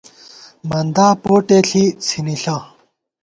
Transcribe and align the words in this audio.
مندا 0.69 1.07
پوٹےݪی 1.23 1.83
څھِنِݪہ 2.05 2.57